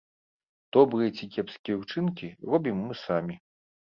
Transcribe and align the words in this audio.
Добрыя 0.77 1.09
ці 1.17 1.27
кепскія 1.35 1.75
ўчынкі 1.81 2.31
робім 2.55 2.81
мы 2.87 2.97
самі. 3.03 3.37